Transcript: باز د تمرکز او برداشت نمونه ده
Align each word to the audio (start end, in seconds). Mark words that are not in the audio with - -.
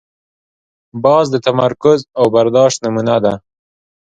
باز 1.03 1.25
د 1.31 1.35
تمرکز 1.47 1.99
او 2.19 2.25
برداشت 2.35 2.77
نمونه 2.85 3.15
ده 3.23 3.33